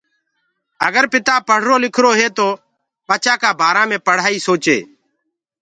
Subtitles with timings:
[0.85, 2.47] آگر پتآ پڙهرو لکرو هي تو
[3.07, 4.77] ٻچآ ڪآ بآرآ مي پڙهآئي سوچي